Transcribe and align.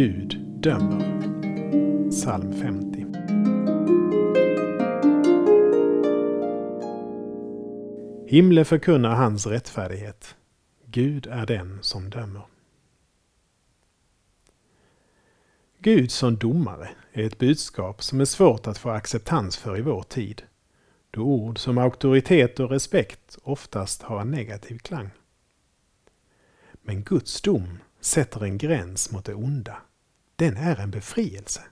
Gud 0.00 0.38
dömer. 0.38 1.00
Psalm 2.10 2.52
50. 2.52 3.06
Himle 8.26 8.64
förkunnar 8.64 9.14
hans 9.14 9.46
rättfärdighet. 9.46 10.36
Gud 10.86 11.26
är 11.26 11.46
den 11.46 11.78
som 11.82 12.10
dömer. 12.10 12.42
Gud 15.78 16.10
som 16.10 16.36
domare 16.36 16.90
är 17.12 17.24
ett 17.24 17.38
budskap 17.38 18.02
som 18.02 18.20
är 18.20 18.24
svårt 18.24 18.66
att 18.66 18.78
få 18.78 18.90
acceptans 18.90 19.56
för 19.56 19.78
i 19.78 19.82
vår 19.82 20.02
tid, 20.02 20.42
då 21.10 21.22
ord 21.22 21.58
som 21.58 21.78
auktoritet 21.78 22.60
och 22.60 22.70
respekt 22.70 23.38
oftast 23.42 24.02
har 24.02 24.20
en 24.20 24.30
negativ 24.30 24.78
klang. 24.78 25.10
Men 26.82 27.02
Guds 27.02 27.42
dom 27.42 27.78
sätter 28.00 28.44
en 28.44 28.58
gräns 28.58 29.12
mot 29.12 29.24
det 29.24 29.34
onda. 29.34 29.82
Den 30.40 30.56
är 30.56 30.80
en 30.80 30.90
befrielse. 30.90 31.62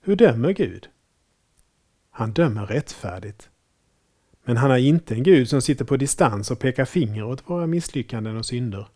Hur 0.00 0.16
dömer 0.16 0.52
Gud? 0.52 0.88
Han 2.10 2.32
dömer 2.32 2.66
rättfärdigt. 2.66 3.50
Men 4.44 4.56
han 4.56 4.70
är 4.70 4.76
inte 4.76 5.14
en 5.14 5.22
Gud 5.22 5.48
som 5.48 5.62
sitter 5.62 5.84
på 5.84 5.96
distans 5.96 6.50
och 6.50 6.58
pekar 6.58 6.84
finger 6.84 7.24
åt 7.24 7.50
våra 7.50 7.66
misslyckanden 7.66 8.36
och 8.36 8.46
synder. 8.46 8.88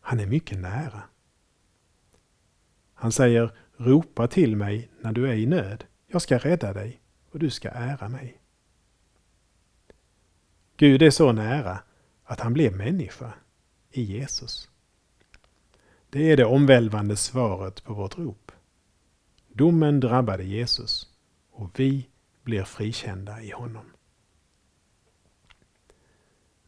Han 0.00 0.20
är 0.20 0.26
mycket 0.26 0.58
nära. 0.58 1.02
Han 2.94 3.12
säger 3.12 3.56
Ropa 3.76 4.28
till 4.28 4.56
mig 4.56 4.90
när 5.00 5.12
du 5.12 5.28
är 5.28 5.34
i 5.34 5.46
nöd. 5.46 5.84
Jag 6.06 6.22
ska 6.22 6.38
rädda 6.38 6.72
dig 6.72 7.00
och 7.30 7.38
du 7.38 7.50
ska 7.50 7.68
ära 7.68 8.08
mig. 8.08 8.40
Gud 10.76 11.02
är 11.02 11.10
så 11.10 11.32
nära 11.32 11.78
att 12.24 12.40
han 12.40 12.52
blev 12.52 12.76
människa 12.76 13.34
i 13.90 14.02
Jesus. 14.02 14.70
Det 16.14 16.32
är 16.32 16.36
det 16.36 16.44
omvälvande 16.44 17.16
svaret 17.16 17.84
på 17.84 17.94
vårt 17.94 18.18
rop. 18.18 18.52
Domen 19.48 20.00
drabbade 20.00 20.44
Jesus 20.44 21.08
och 21.52 21.80
vi 21.80 22.08
blir 22.42 22.64
frikända 22.64 23.42
i 23.42 23.50
honom. 23.50 23.84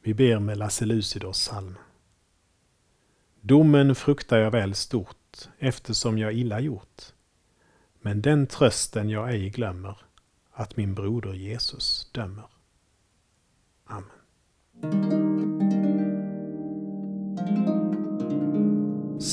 Vi 0.03 0.15
ber 0.15 0.39
med 0.39 0.59
Lasse 0.59 0.85
Lucidors 0.85 1.37
psalm. 1.37 1.79
Domen 3.41 3.95
fruktar 3.95 4.39
jag 4.39 4.51
väl 4.51 4.75
stort 4.75 5.49
eftersom 5.59 6.19
jag 6.19 6.33
illa 6.33 6.61
gjort. 6.61 7.03
Men 8.01 8.23
den 8.23 8.47
trösten 8.47 9.11
jag 9.11 9.31
ej 9.31 9.51
glömmer 9.51 9.99
att 10.53 10.77
min 10.77 10.95
broder 10.95 11.33
Jesus 11.33 12.11
dömer. 12.13 12.49
Amen. 13.85 15.26